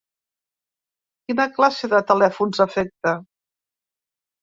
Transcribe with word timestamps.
Quina 1.27 1.47
classe 1.59 1.91
de 1.93 2.01
telèfons 2.15 2.65
afecta? 2.69 3.17